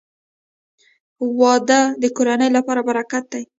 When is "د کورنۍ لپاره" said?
2.01-2.81